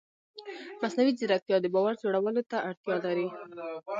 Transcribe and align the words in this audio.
مصنوعي 0.81 1.11
ځیرکتیا 1.19 1.57
د 1.61 1.65
باور 1.73 1.93
جوړولو 2.03 2.41
ته 2.51 2.57
اړتیا 2.69 2.95
لري. 3.05 3.27